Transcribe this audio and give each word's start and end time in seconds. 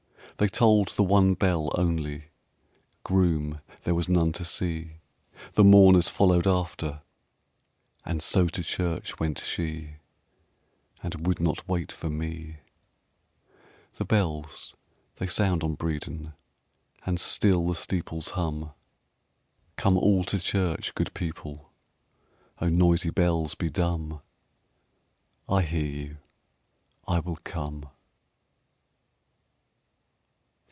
They 0.37 0.47
tolled 0.47 0.87
the 0.87 1.03
one 1.03 1.35
bell 1.35 1.69
only, 1.75 2.31
Groom 3.03 3.61
there 3.83 3.93
was 3.93 4.09
none 4.09 4.31
to 4.31 4.43
see, 4.43 4.93
The 5.53 5.63
mourners 5.63 6.07
followed 6.09 6.47
after, 6.47 7.03
And 8.05 8.23
so 8.23 8.47
to 8.47 8.63
church 8.63 9.19
went 9.19 9.37
she, 9.37 9.97
And 11.03 11.27
would 11.27 11.39
not 11.39 11.67
wait 11.67 11.91
for 11.91 12.09
me. 12.09 12.55
The 13.97 14.05
bells 14.05 14.73
they 15.17 15.27
sound 15.27 15.63
on 15.63 15.75
Bredon, 15.75 16.33
And 17.05 17.19
still 17.19 17.67
the 17.67 17.75
steeples 17.75 18.29
hum. 18.29 18.71
"Come 19.75 19.95
all 19.95 20.23
to 20.23 20.39
church, 20.39 20.95
good 20.95 21.13
people," 21.13 21.71
Oh, 22.59 22.69
noisy 22.69 23.11
bells, 23.11 23.53
be 23.53 23.69
dumb; 23.69 24.21
I 25.47 25.61
hear 25.61 25.85
you, 25.85 26.17
I 27.07 27.19
will 27.19 27.37
come. 27.43 27.87